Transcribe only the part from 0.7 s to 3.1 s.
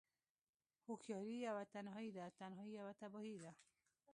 هوښياری يوه تنهايی ده، تنهايی يوه